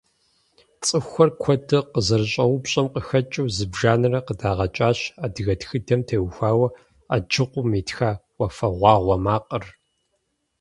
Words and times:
ЦӀыхухэр 0.85 1.29
куэду 1.41 1.81
къызэрыщӀэупщӀэм 1.93 2.87
къыхэкӀыу 2.93 3.51
зыбжанэрэ 3.55 4.19
къыдагъэкӀащ 4.27 4.99
адыгэ 5.25 5.55
тхыдэм 5.59 6.01
теухуауэ 6.07 6.67
Аджыкъум 7.15 7.69
итха 7.79 8.11
«Уафэгъуагъуэ 8.39 9.17
макъыр». 9.23 9.65